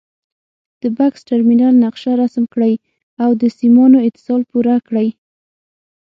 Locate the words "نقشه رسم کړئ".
1.83-2.73